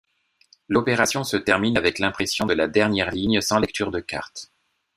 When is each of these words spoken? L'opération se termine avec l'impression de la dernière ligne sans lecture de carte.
L'opération 0.67 1.23
se 1.23 1.37
termine 1.37 1.77
avec 1.77 1.99
l'impression 1.99 2.47
de 2.47 2.55
la 2.55 2.67
dernière 2.67 3.11
ligne 3.11 3.39
sans 3.39 3.59
lecture 3.59 3.91
de 3.91 3.99
carte. 3.99 4.51